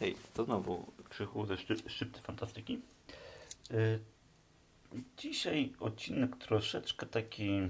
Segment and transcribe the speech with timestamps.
[0.00, 2.80] Hej, to znowu Krzychu ze szczy, Szczypty Fantastyki.
[3.70, 4.00] Y,
[5.16, 7.68] Dzisiaj odcinek troszeczkę taki y,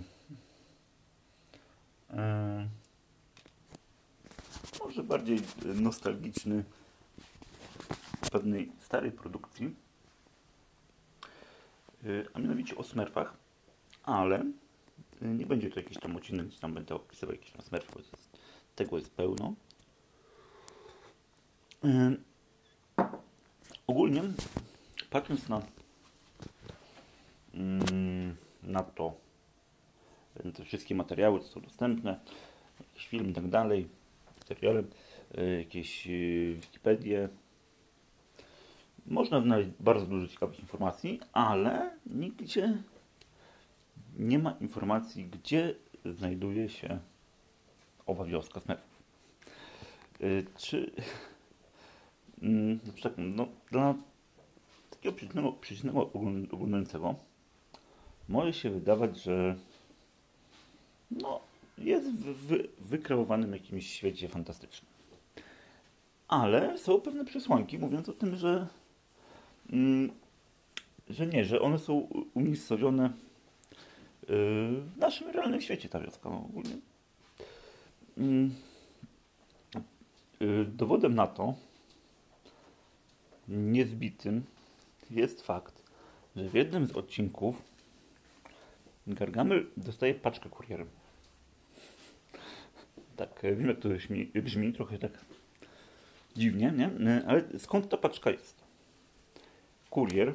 [4.85, 6.65] może bardziej nostalgiczny
[8.33, 9.75] pewnej starej produkcji,
[12.05, 13.37] y, a mianowicie o Smurfach,
[14.03, 14.45] ale
[15.23, 18.39] nie będzie to jakiś tam odcinek, gdzie tam będę opisywał jakieś tam Smurfy, bo jest,
[18.77, 19.55] tego jest pełno.
[23.87, 24.23] Ogólnie,
[25.11, 25.63] patrząc na,
[28.63, 29.15] na to,
[30.55, 32.21] te wszystkie materiały, co są dostępne,
[32.81, 33.89] jakiś film i tak dalej,
[34.47, 34.83] seriale,
[35.39, 37.29] y, jakieś y, Wikipedię,
[39.07, 42.79] można znaleźć bardzo dużo ciekawych informacji, ale nigdzie
[44.19, 46.99] nie ma informacji, gdzie znajduje się
[48.07, 49.03] owa wioska Smurfów.
[50.21, 50.91] Y, Czy
[52.43, 53.95] Mm, tak, no, dla
[54.91, 57.15] takiego przeciwnego ogląd- oglądającego
[58.29, 59.57] może się wydawać, że
[61.11, 61.41] no,
[61.79, 64.91] jest w, wykreowanym jakimś świecie fantastycznym.
[66.29, 68.67] Ale są pewne przesłanki mówiące o tym, że,
[69.71, 70.11] mm,
[71.09, 74.29] że nie, że one są umiejscowione yy,
[74.81, 76.77] w naszym realnym świecie, ta wioska no, ogólnie.
[78.19, 78.55] Mm,
[80.41, 81.55] yy, Dowodem na to
[83.49, 84.45] niezbitym
[85.11, 85.83] jest fakt,
[86.37, 87.63] że w jednym z odcinków
[89.07, 90.89] Gargamel dostaje paczkę kurierem.
[93.17, 95.13] Tak, e, wiem jak to brzmi, brzmi trochę tak
[96.37, 97.11] dziwnie, nie?
[97.11, 98.65] E, Ale skąd ta paczka jest?
[99.91, 100.35] Kurier,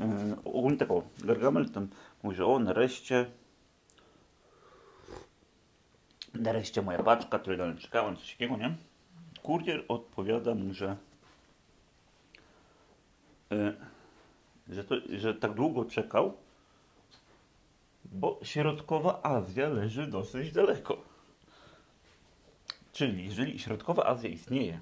[0.00, 1.88] e, ogólnie tak o, Gargamel tam
[2.22, 3.26] mówi, że o, nareszcie
[6.34, 8.76] nareszcie moja paczka, której dalej czekałem, coś takiego, nie?
[9.42, 10.96] Kurier odpowiada mu, że
[14.68, 16.36] że, to, że tak długo czekał,
[18.04, 21.02] bo środkowa Azja leży dosyć daleko.
[22.92, 24.80] Czyli jeżeli środkowa Azja istnieje,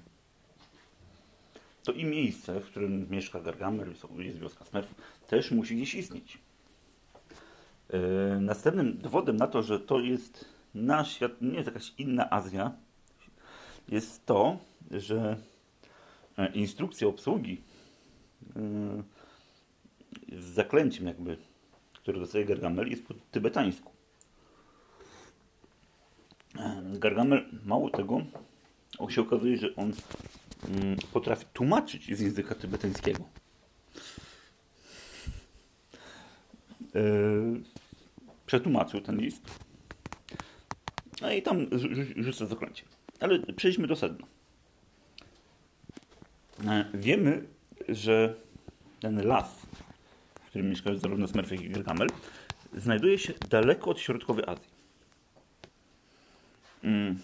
[1.83, 4.95] to i miejsce, w którym mieszka Gargamel, jest wioska Smurfów,
[5.27, 6.37] też musi gdzieś istnieć.
[7.89, 7.99] E,
[8.39, 12.71] Następnym dowodem na to, że to jest nasz świat, nie jest jakaś inna Azja,
[13.87, 14.57] jest to,
[14.91, 15.37] że
[16.37, 17.68] e, instrukcja obsługi yy,
[20.39, 21.37] z zaklęciem jakby,
[21.93, 23.91] które dostaje Gargamel jest po tybetańsku.
[26.83, 28.21] Gargamel, mało tego,
[28.97, 29.93] on się okazuje, że on
[30.69, 33.23] mm, potrafi tłumaczyć z języka tybetańskiego.
[36.93, 37.61] Yy,
[38.45, 39.59] Przetłumaczył ten list.
[41.21, 42.83] No i tam rzu- rzu- rzuca zaklęcie.
[43.19, 44.27] Ale przejdźmy do sedna.
[46.67, 47.47] E, Wiemy,
[47.89, 48.35] że
[48.99, 49.65] ten las,
[50.35, 52.07] w którym mieszkają zarówno Smurfy, jak i Gargamel,
[52.73, 54.69] znajduje się daleko od środkowej Azji.
[56.83, 57.19] Mm.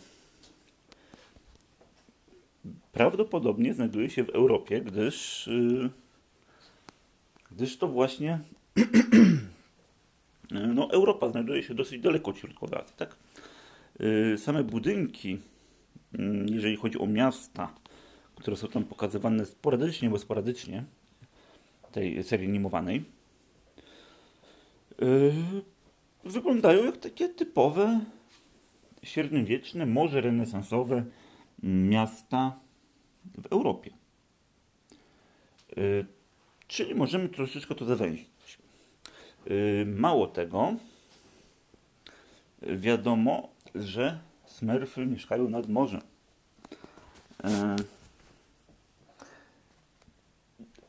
[2.92, 5.90] Prawdopodobnie znajduje się w Europie, gdyż, yy,
[7.52, 8.40] gdyż to właśnie
[10.76, 12.94] no, Europa znajduje się dosyć daleko od środkowej Azji.
[12.98, 13.16] Tak?
[14.00, 15.38] Yy, Same budynki,
[16.14, 17.74] mm, jeżeli chodzi o miasta,
[18.36, 20.84] które są tam pokazywane sporadycznie, bo sporadycznie
[21.92, 23.04] tej serii animowanej,
[25.02, 25.34] yy,
[26.24, 28.00] wyglądają jak takie typowe
[29.04, 31.06] średniowieczne, może renesansowe
[31.64, 32.60] miasta
[33.38, 33.92] w Europie.
[35.78, 36.06] Yy,
[36.68, 38.28] czyli możemy troszeczkę to zawęzić.
[39.46, 40.74] Yy, mało tego,
[42.62, 46.02] wiadomo, że Smurfy mieszkają nad morzem.
[47.44, 47.50] Yy,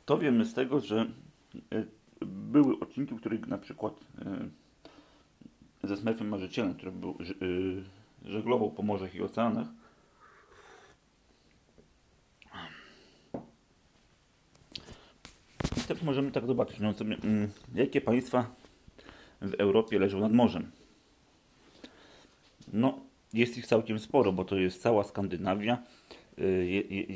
[0.06, 1.06] To wiemy z tego, że
[1.72, 1.84] e,
[2.26, 4.00] były odcinki, w których na przykład
[5.84, 9.66] e, ze Smurfem Marzycielem, który był, e, żeglował po morzach i oceanach,
[15.76, 18.54] I teraz możemy tak zobaczyć, no sobie, mm, jakie państwa
[19.40, 20.70] w Europie leżą nad morzem.
[22.72, 23.00] No,
[23.32, 25.82] jest ich całkiem sporo, bo to jest cała Skandynawia.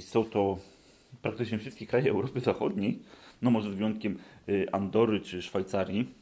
[0.00, 0.59] Są to
[1.22, 2.99] praktycznie wszystkie kraje Europy Zachodniej,
[3.43, 4.19] no może z wyjątkiem
[4.49, 6.14] y, Andory czy Szwajcarii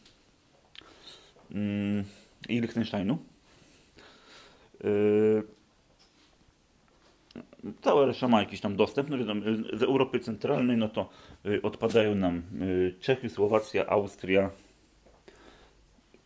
[1.50, 2.04] mm,
[2.48, 3.18] i Liechtensteinu.
[4.84, 5.58] Y,
[7.80, 9.08] Cała reszta ma jakiś tam dostęp.
[9.08, 11.08] No wiadomo, y, z Europy Centralnej no to
[11.46, 14.50] y, odpadają nam y, Czechy, Słowacja, Austria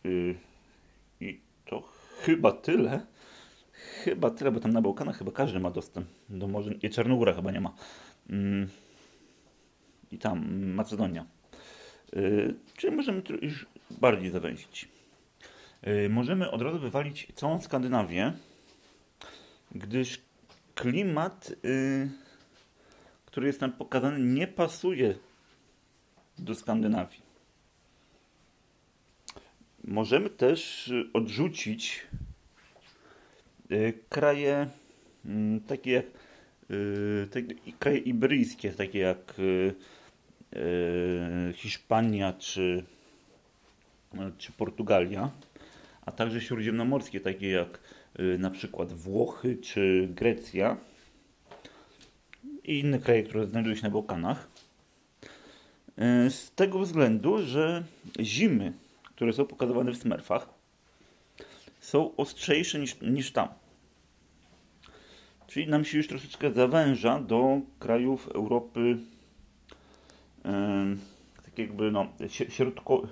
[0.05, 0.35] y,
[1.21, 1.83] i to
[2.21, 3.05] chyba tyle.
[4.03, 6.71] Chyba tyle, bo tam na Bałkanach chyba każdy ma dostęp do morza.
[6.81, 7.73] I Czarnogóra chyba nie ma.
[8.29, 8.67] Mm,
[10.11, 11.25] i tam Macedonia.
[12.13, 14.89] Yy, czyli możemy już bardziej zawęzić.
[15.83, 18.33] Yy, możemy od razu wywalić całą Skandynawię,
[19.71, 20.21] gdyż
[20.75, 22.09] klimat, yy,
[23.25, 25.15] który jest tam pokazany, nie pasuje
[26.39, 27.21] do Skandynawii.
[29.83, 32.07] Możemy też odrzucić
[34.09, 34.69] kraje
[35.25, 36.05] mm, takie jak
[37.79, 39.33] kraje ibryjskie, takie jak
[41.53, 42.83] Hiszpania czy,
[44.37, 45.31] czy Portugalia,
[46.05, 47.79] a także śródziemnomorskie, takie jak
[48.39, 50.77] na przykład Włochy czy Grecja
[52.63, 54.47] i inne kraje, które znajdują się na Bałkanach.
[56.29, 57.83] Z tego względu, że
[58.19, 58.73] zimy,
[59.03, 60.49] które są pokazywane w Smurfach,
[61.79, 63.47] są ostrzejsze niż, niż tam.
[65.53, 68.97] Czyli nam się już troszeczkę zawęża do krajów Europy
[71.45, 73.07] tak jakby no, środko,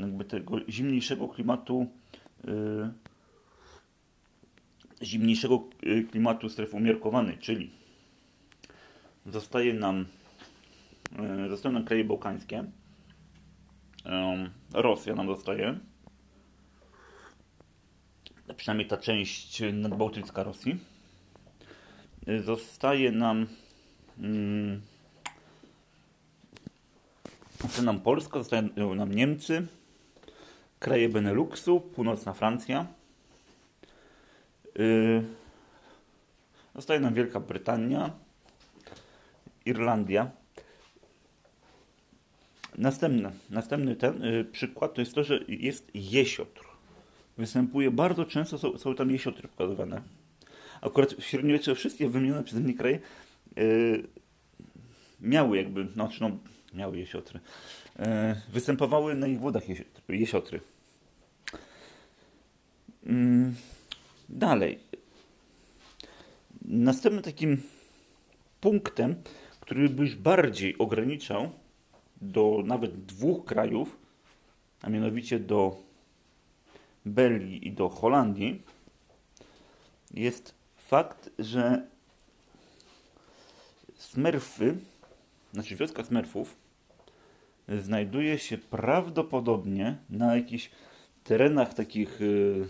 [0.00, 1.86] jakby tego zimniejszego klimatu
[5.02, 5.64] zimniejszego
[6.10, 7.70] klimatu strefy umiarkowanej, czyli
[9.26, 10.06] zostaje nam
[11.48, 12.64] zostają nam kraje bałkańskie
[14.74, 15.78] Rosja nam zostaje
[18.64, 20.76] przynajmniej ta część nadbałtycka Rosji
[22.44, 23.46] zostaje nam
[24.20, 24.80] hmm,
[27.82, 29.66] nam Polska, zostają nam Niemcy,
[30.78, 32.86] kraje Beneluxu, północna Francja.
[34.74, 35.24] Yy,
[36.74, 38.10] zostaje nam Wielka Brytania,
[39.66, 40.30] Irlandia.
[42.78, 46.73] Następny, następny ten yy, przykład to jest to, że jest jesiotr.
[47.38, 50.02] Występuje bardzo często, są, są tam jesiotry pokazywane.
[50.80, 53.00] Akurat w średniowieczu wszystkie wymienione przeze mnie kraje
[53.56, 54.04] yy,
[55.20, 56.30] miały jakby, znaczy no,
[56.74, 57.40] miały jesiotry,
[57.98, 59.62] e, występowały na ich wodach
[60.08, 60.60] jesiotry.
[63.06, 63.54] Mm,
[64.28, 64.78] dalej.
[66.64, 67.62] Następnym takim
[68.60, 69.14] punktem,
[69.60, 71.50] który by już bardziej ograniczał
[72.20, 73.98] do nawet dwóch krajów,
[74.82, 75.76] a mianowicie do
[77.04, 78.62] Belgii i do Holandii,
[80.14, 81.86] jest fakt, że
[83.94, 84.76] Smurfy,
[85.52, 86.56] znaczy wioska Smurfów,
[87.68, 90.70] znajduje się prawdopodobnie na jakichś
[91.24, 92.66] terenach takich y,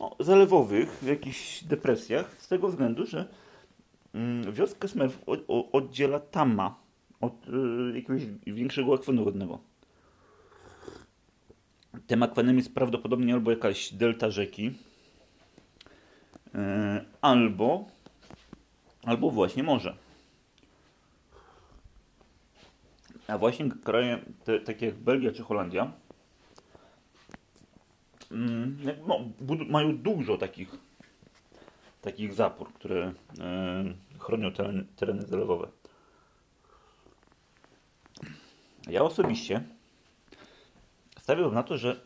[0.00, 3.28] no, zalewowych, w jakichś depresjach, z tego względu, że
[4.14, 5.18] mm, wioskę Smurf
[5.72, 6.78] oddziela Tama
[7.20, 9.58] od y, jakiegoś większego akwenu wodnego.
[12.08, 14.66] Tym akwenem jest prawdopodobnie albo jakaś delta rzeki,
[16.46, 16.58] y,
[17.20, 17.86] albo,
[19.04, 19.96] albo właśnie morze.
[23.26, 25.92] A właśnie kraje te, takie jak Belgia czy Holandia
[28.30, 29.20] mm, no,
[29.68, 30.76] mają dużo takich
[32.00, 33.84] takich zapór, które e,
[34.18, 35.68] chronią tereny, tereny zalewowe.
[38.88, 39.77] Ja osobiście
[41.28, 42.00] stawiam na to, że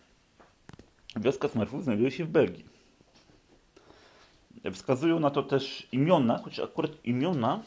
[1.17, 2.65] wioska Smurfów znajduje się w Belgii.
[4.73, 7.63] Wskazują na to też imiona, choć akurat imiona,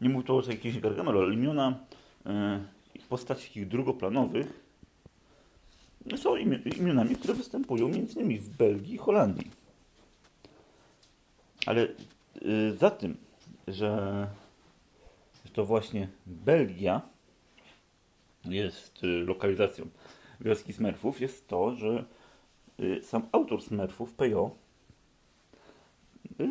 [0.00, 1.78] nie mówię to o jakiejś Gargamel, ale imiona
[2.26, 2.60] E,
[3.08, 4.60] postaci drugoplanowych
[6.16, 6.36] są
[6.78, 8.38] imionami, które występują m.in.
[8.38, 9.50] w Belgii i Holandii.
[11.66, 11.88] Ale e,
[12.76, 13.16] za tym,
[13.68, 14.26] że
[15.52, 17.13] to właśnie Belgia
[18.48, 19.88] jest e, lokalizacją
[20.40, 22.04] wioski Smurfów, jest to, że
[23.02, 24.50] sam autor Smurfów, Pejo,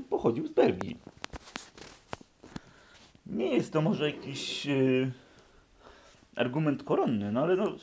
[0.10, 0.98] pochodził z Belgii.
[3.26, 4.68] Nie jest to może jakiś
[6.36, 7.76] argument koronny, no ale no...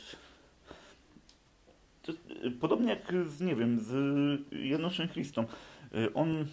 [2.03, 2.13] To,
[2.61, 3.93] podobnie jak z, nie wiem, z
[4.53, 5.45] Janoszem Christą.
[5.95, 6.47] Y, on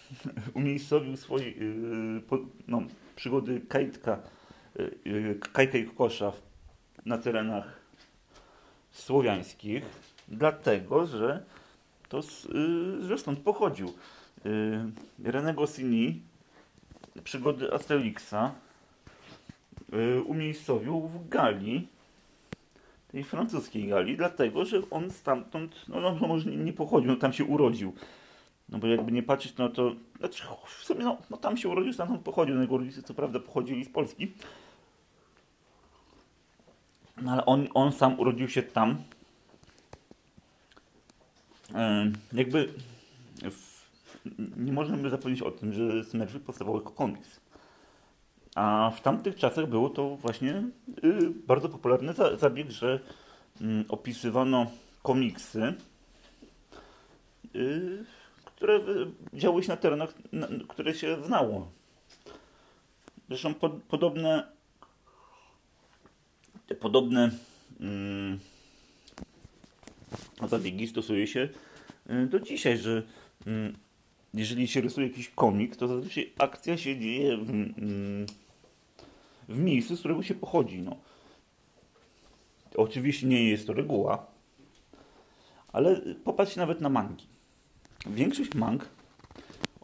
[0.54, 2.22] umiejscowił swoje y,
[2.68, 2.82] no,
[3.16, 4.22] przygody Kajtka,
[5.06, 6.32] y, Kajka i Kosza
[7.06, 7.80] na terenach
[8.90, 9.84] słowiańskich,
[10.28, 11.44] dlatego, że
[12.08, 12.22] to
[13.00, 13.92] że stąd pochodził.
[15.22, 16.14] René Goscinny,
[17.24, 18.54] przygody Asterixa,
[19.92, 21.88] Y, umiejscowił w Galii,
[23.12, 27.32] tej francuskiej Galii, dlatego, że on stamtąd, no, no, no może nie pochodził, no tam
[27.32, 27.94] się urodził.
[28.68, 31.92] No bo jakby nie patrzeć, no to, znaczy w sumie, no, no tam się urodził,
[31.92, 34.32] stamtąd pochodził, no jego rodzice co prawda pochodzili z Polski,
[37.24, 38.96] no ale on, on sam urodził się tam.
[42.32, 42.68] Jakby
[43.50, 43.88] w,
[44.56, 47.40] nie możemy zapomnieć o tym, że Smurfy powstawały jako komiks.
[48.54, 50.62] A w tamtych czasach było to właśnie
[51.04, 53.00] y, bardzo popularny za, zabieg, że
[53.60, 54.66] y, opisywano
[55.02, 55.74] komiksy,
[57.54, 58.04] y,
[58.44, 58.80] które
[59.34, 61.68] działy się na terenach, na, które się znało.
[63.28, 64.46] Zresztą po, podobne
[66.80, 67.30] podobne
[67.80, 68.38] mm,
[70.48, 71.48] zabiegi stosuje się
[72.10, 73.02] y, do dzisiaj, że
[73.46, 73.76] mm,
[74.34, 78.26] jeżeli się rysuje jakiś komik, to zazwyczaj akcja się dzieje w, mm,
[79.48, 80.82] w miejscu, z którego się pochodzi.
[80.82, 80.96] No.
[82.76, 84.26] Oczywiście nie jest to reguła,
[85.72, 87.26] ale popatrzcie nawet na mangi.
[88.06, 88.88] Większość mang,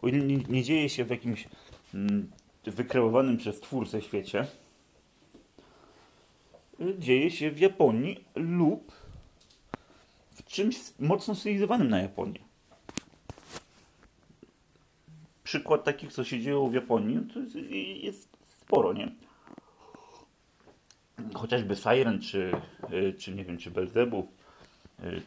[0.03, 1.47] nie, nie dzieje się w jakimś
[1.93, 2.31] mm,
[2.63, 4.47] wykreowanym przez twórcę świecie,
[6.99, 8.91] dzieje się w Japonii lub
[10.31, 12.39] w czymś mocno stylizowanym na Japonię.
[15.43, 17.39] Przykład takich, co się dzieje w Japonii, to
[18.01, 19.11] jest sporo, nie?
[21.33, 22.51] Chociażby Siren, czy,
[23.17, 24.27] czy nie wiem, czy Belzebu,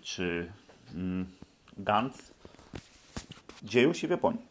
[0.02, 0.52] czy
[0.94, 1.26] mm,
[1.78, 2.32] Gantz
[3.62, 4.47] dzieją się w Japonii.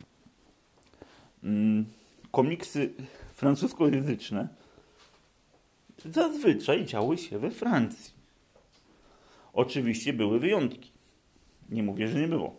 [1.43, 1.85] Mm,
[2.31, 2.93] komiksy
[3.39, 4.47] francuskojęzyczne
[6.05, 8.13] zazwyczaj działy się we Francji.
[9.53, 10.91] Oczywiście były wyjątki.
[11.69, 12.55] Nie mówię, że nie było.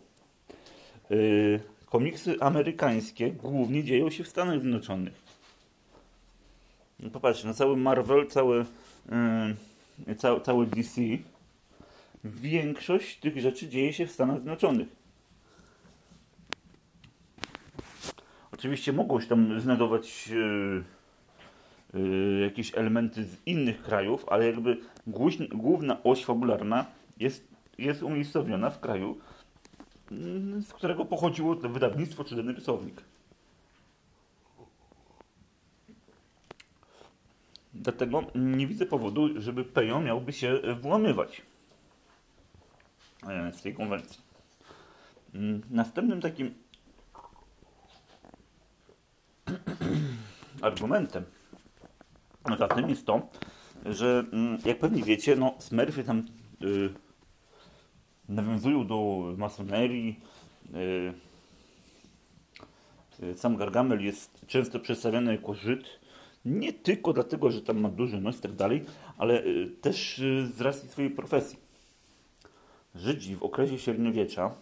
[1.09, 5.13] Yy, komiksy amerykańskie głównie dzieją się w Stanach Zjednoczonych.
[6.99, 8.65] No popatrzcie, na cały Marvel, cały,
[10.07, 11.01] yy, cały, DC,
[12.23, 14.87] większość tych rzeczy dzieje się w Stanach Zjednoczonych.
[18.51, 20.83] Oczywiście mogą się tam znajdować yy, Y,
[22.41, 24.77] jakieś elementy z innych krajów, ale jakby
[25.51, 26.85] główna oś fabularna
[27.19, 27.47] jest,
[27.77, 29.17] jest umiejscowiona w kraju,
[30.11, 33.01] mm, z którego pochodziło to wydawnictwo czy dany rysownik.
[37.73, 41.41] Dlatego nie widzę powodu, żeby Pejo miałby się włamywać
[43.27, 44.21] e, z tej konwencji.
[45.33, 46.53] Mm, następnym takim
[50.61, 51.23] argumentem
[52.57, 53.21] za tym jest to,
[53.85, 56.23] że mm, jak pewnie wiecie, no Smurfy tam
[56.61, 56.89] y,
[58.29, 60.19] nawiązują do masonerii.
[60.75, 61.13] Y,
[63.25, 65.83] y, sam Gargamel jest często przedstawiany jako Żyd.
[66.45, 68.85] Nie tylko dlatego, że tam ma duży nos i tak dalej,
[69.17, 70.21] ale y, też
[70.55, 71.59] z racji swojej profesji.
[72.95, 74.55] Żydzi w okresie średniowiecza,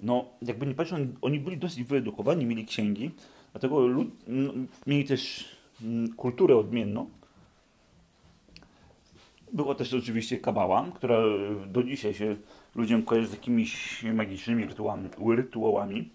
[0.00, 3.10] no jakby nie patrzeć, oni byli dosyć wyedukowani, mieli księgi,
[3.52, 4.52] dlatego lud, no,
[4.86, 5.53] mieli też
[6.16, 7.10] kulturę odmienną.
[9.52, 11.18] Była też oczywiście kabała, która
[11.66, 12.36] do dzisiaj się
[12.74, 14.66] ludziom kojarzy z jakimiś magicznymi
[15.36, 16.10] rytuałami.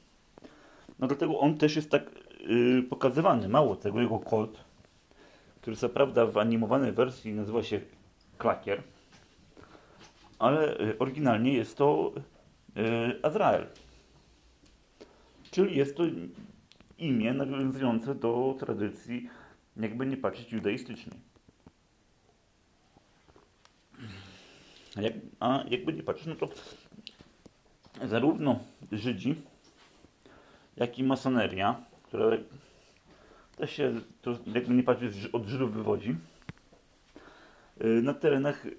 [0.99, 2.03] No dlatego on też jest tak
[2.47, 3.49] yy, pokazywany.
[3.49, 4.63] Mało tego, jego kod,
[5.61, 7.81] który co prawda w animowanej wersji nazywa się
[8.37, 8.83] Klakier,
[10.39, 12.13] ale yy, oryginalnie jest to
[12.75, 12.83] yy,
[13.23, 13.67] Azrael.
[15.51, 16.03] Czyli jest to
[16.97, 19.29] imię nawiązujące do tradycji
[19.77, 20.53] jakby nie patrzeć
[25.01, 26.49] jak, a jakby nie patrzeć, no to
[28.07, 28.59] zarówno
[28.91, 29.35] Żydzi,
[30.77, 32.37] jak i masoneria, która
[33.57, 36.15] też się, to jakby nie patrzeć, od Żydów wywodzi,
[37.83, 38.75] y, na terenach, y,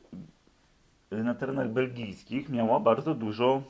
[1.11, 3.63] na terenach belgijskich miała bardzo dużo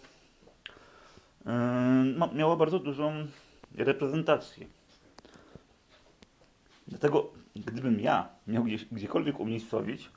[1.46, 3.26] y, miała bardzo dużą
[3.74, 4.66] reprezentację.
[6.90, 10.10] Dlatego, gdybym ja miał gdzieś, gdziekolwiek umiejscowić,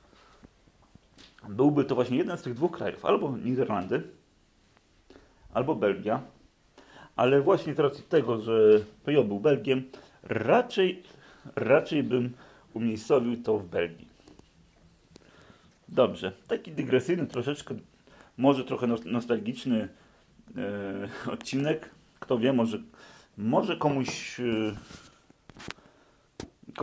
[1.48, 4.02] byłby to właśnie jeden z tych dwóch krajów, albo Niderlandy,
[5.54, 6.22] albo Belgia,
[7.16, 9.82] ale właśnie z racji tego, że PJ był Belgiem,
[10.22, 11.02] raczej,
[11.56, 12.32] raczej bym
[12.74, 14.08] umiejscowił to w Belgii.
[15.88, 17.74] Dobrze, taki dygresyjny, troszeczkę,
[18.38, 19.88] może trochę nostalgiczny
[20.56, 21.90] e, odcinek.
[22.20, 22.78] Kto wie, może,
[23.38, 24.44] może komuś e,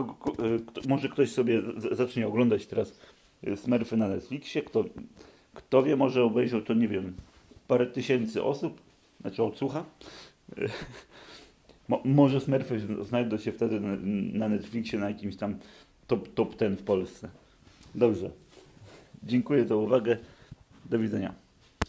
[0.00, 3.00] e, może ktoś sobie zacznie oglądać teraz
[3.44, 4.84] e, Smurfy na Netflixie, kto,
[5.54, 7.14] kto wie, może obejrzał to, nie wiem,
[7.68, 8.80] parę tysięcy osób,
[9.20, 9.84] znaczy odsłucha.
[10.58, 10.68] E,
[11.88, 13.96] mo, może Smurfy znajdą się wtedy na,
[14.38, 15.58] na Netflixie na jakimś tam
[16.06, 17.28] top, top ten w Polsce.
[17.94, 18.30] Dobrze.
[19.22, 20.16] Dziękuję za uwagę.
[20.84, 21.41] Do widzenia.